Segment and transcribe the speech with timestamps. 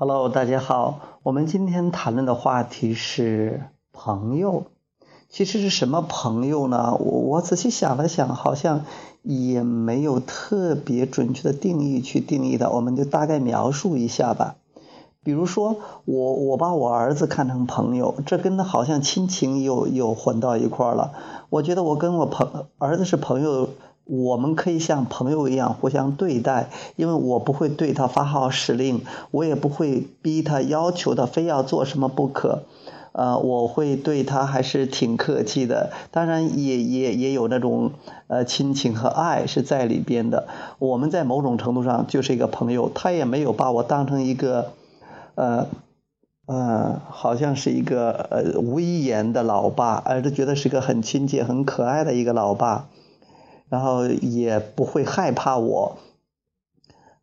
[0.00, 1.00] Hello，大家好。
[1.24, 4.66] 我们今天谈论的话题是朋友。
[5.28, 6.94] 其实是什么朋友呢？
[7.00, 8.84] 我我仔细想了想，好像
[9.24, 12.70] 也没有特别准确的定义去定义的。
[12.70, 14.54] 我们就大概描述一下吧。
[15.24, 21.10] 比如说，我我把我儿子看成朋友，这跟他好像亲情又又混到一块儿了。
[21.50, 23.68] 我觉得我跟我朋儿子是朋友。
[24.08, 32.62] 我们可以像朋友一样互相对待，因为我不会对他发号施令，我也不会逼他要求他非要做什么不可，
[33.12, 37.90] 呃，我会对他还是挺客气的，当然也也也有那种
[38.28, 40.48] 呃亲情和爱是在里边的。
[40.78, 44.72] 我们在某种程度上就是一个朋友，他也没有把我当成一个
[45.34, 45.66] 呃
[46.46, 52.86] 呃，好像是一个呃威严的老爸，而是觉得是个很亲切、很可爱的一个老爸。
[53.68, 55.98] 然后也不会害怕我，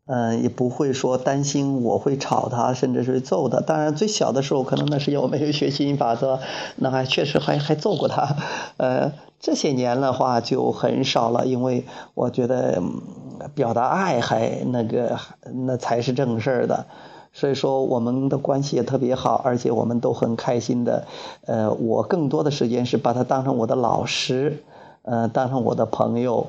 [0.06, 3.60] 嗯，也不会说担心我会吵他，甚至是揍他。
[3.60, 6.38] 当然，最小的时候可能那是我没有学习法则，
[6.76, 8.36] 那还确实还还揍过他。
[8.76, 12.80] 呃，这些年的话就很少了，因为我觉得
[13.54, 15.18] 表达爱还那个
[15.52, 16.86] 那才是正事儿的。
[17.32, 21.04] 所以说我们的关系也特别好，而且我们都很开心的。
[21.44, 24.62] 呃，我更多的时间是把他当成我的老师。
[25.06, 26.48] 呃，当成我的朋友，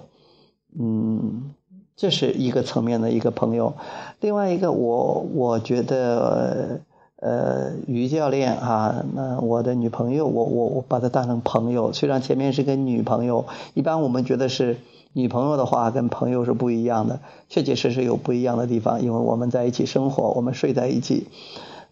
[0.79, 1.53] 嗯，
[1.95, 3.73] 这是一个层面的一个朋友。
[4.19, 6.79] 另外一个，我我觉得，
[7.17, 11.93] 呃，于教练啊，那我的女朋友，我我我把她当成朋友。
[11.93, 14.77] 虽然前面是个女朋友，一般我们觉得是
[15.13, 21.27] 女朋友的话，跟朋友是不一样的，确确实实有不一样的地方，因为我们在一起生活，我们睡在一起，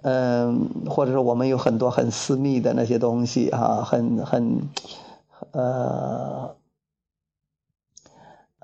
[0.02, 4.62] 嗯，或者说我们有很多很私密的那些东西啊，很很。
[5.56, 6.56] 呃，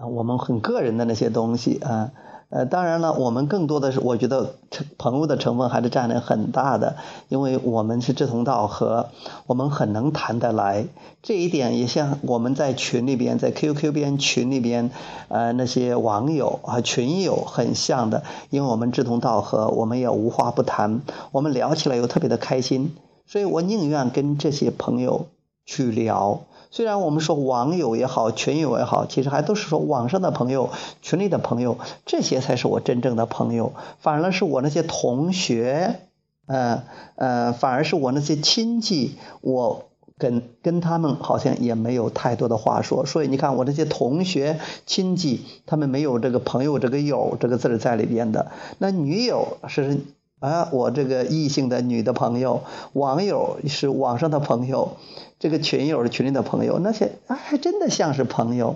[0.09, 2.11] 我们很个人的那些东西啊，
[2.49, 6.97] 呃，当然了，我们更多的是，我觉得成朋友的成分还是占了很大的，
[7.29, 9.07] 因为我们是志同道合，
[9.47, 10.87] 我们很能谈得来，
[11.21, 14.91] 这一点也像我们在群里边，在 QQ 边群里边，
[15.29, 22.93] 呃，那些网友啊群友很像的，因为我们志同道合，我们也无话不谈，我们聊起来又特别的开心，
[23.25, 25.27] 所以我宁愿跟这些朋友
[25.65, 26.41] 去聊。
[26.73, 30.69] 虽然我们说网友也好，群友也好，其实还都是说网上的朋友、
[31.01, 33.73] 群里的朋友，这些才是我真正的朋友。
[33.99, 35.99] 反而是我那些同学，
[36.45, 36.83] 呃
[37.15, 43.05] 呃，反而是我那些亲戚，我跟跟他们好像也没有太多的话说。
[43.05, 48.49] 所以你看，我这些同学、亲戚，他们没有这个朋友这个友这个字在里边的。
[48.77, 49.99] 那女友是
[50.41, 52.63] 啊，我这个异性的女的朋友，
[52.93, 54.97] 网友是网上的朋友。
[55.37, 58.75] 这个群友是群里的朋友，那些啊还真的像是朋友。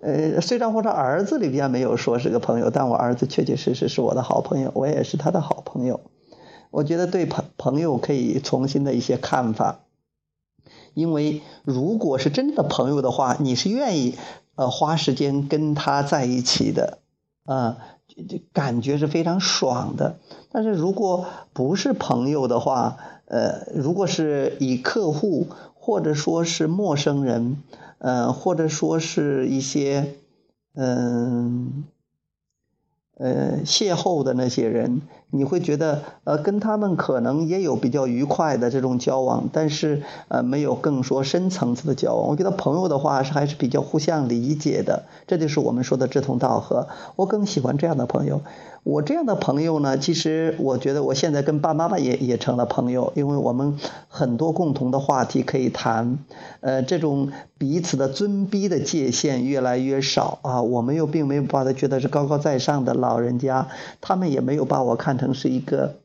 [0.00, 6.00] 呃，虽然我的儿子里边没有说是个朋友，但我儿子确确实实是我的好朋友，我也是他的好朋友。
[6.70, 9.80] 我觉得对朋朋友可以重新的一些看法，
[10.94, 14.16] 因为如果是真的朋友的话，你是愿意
[14.54, 16.98] 呃花时间跟他在一起的
[17.44, 17.78] 啊，
[18.08, 20.18] 这这感觉是非常爽的。
[20.50, 22.96] 但是如果不是朋友的话，
[23.26, 25.46] 呃，如果是以客户。
[25.86, 27.58] 或者说是陌生人，
[27.98, 30.14] 呃，或者说是一些，
[30.72, 31.84] 嗯，
[33.18, 35.02] 呃，邂逅的那些人。
[35.30, 42.28] 你会觉得，呃，跟他们可能也有比较愉快的这种交往，但是，呃，没有更说深层次的交往。
[42.28, 46.86] 我觉得朋友的话是还是比较互相理解的，这就是我们说的志同道合。
[47.16, 48.42] 我更喜欢这样的朋友。
[48.84, 56.18] 我这样的朋友呢，其实我觉得我现在跟爸爸妈妈也也成了朋友，因为我们很多共同的话题可以谈，
[56.60, 60.60] 呃，这种彼此的尊卑的界限越来越少啊。
[60.60, 63.68] 我们又并没有把他觉得是高高在上的老人家，
[64.02, 65.34] 他们也没有把我看成。
[65.34, 65.96] 是一个，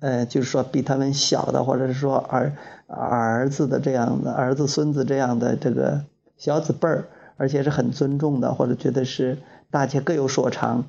[0.00, 2.52] 呃，就是说比他们小的，或者是说儿
[2.86, 6.04] 儿子的这样的儿子孙子这样的这个
[6.36, 9.38] 小子辈儿，而且是很尊重的，或者觉得是
[9.70, 10.86] 大家各有所长，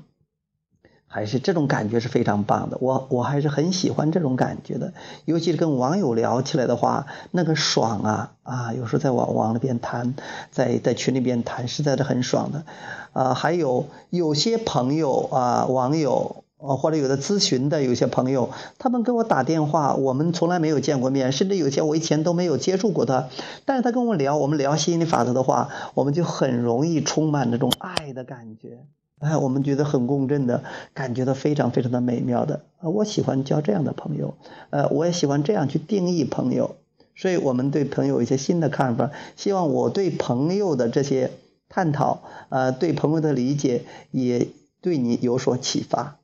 [1.06, 2.78] 还是这种感觉是非常棒的。
[2.80, 4.92] 我我还是很喜欢这种感觉的，
[5.24, 8.72] 尤其是跟网友聊起来的话，那个爽啊啊！
[8.72, 10.14] 有时候在网网里边谈，
[10.50, 12.64] 在在群里边谈，实在是很爽的
[13.12, 13.34] 啊。
[13.34, 16.44] 还有有些朋友啊，网友。
[16.60, 23.28] 哦，或者有的咨询的有些朋友，他们给我打电话，我们从来没有见过面，甚至有些我以前都没有接触过他，
[23.64, 28.84] 但是他跟我聊，我们聊吸引力法则的话，我们就很容易充满那种爱的感觉，
[29.20, 30.62] 哎，我们觉得很共振的
[30.92, 34.34] 感觉到非常非常的美妙的，啊，我喜欢交这样的朋友，
[34.68, 36.76] 呃，我也喜欢这样去定义朋友，
[37.16, 41.30] 所以我们对朋友有一些新的看法，希望我对朋友的这些
[41.70, 42.20] 探讨，
[42.50, 44.48] 呃，对朋友的理解也
[44.82, 46.19] 对你有所启发。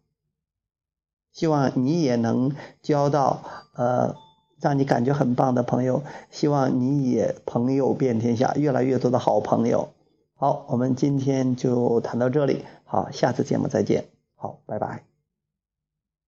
[1.37, 2.51] 希望你也能
[2.81, 3.43] 交到
[3.75, 4.15] 呃
[4.59, 9.91] 让你感觉很棒的朋友，希望你也朋友遍天下，越来越多的好朋友。
[10.35, 15.06] 好，我们今天就谈到这里，好，下次节目再见，好，拜拜。